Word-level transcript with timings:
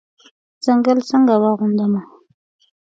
ځنګل 0.63 0.97
څنګه 1.09 1.33
واغوندمه 1.41 2.01